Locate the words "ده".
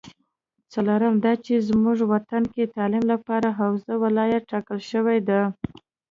5.27-5.41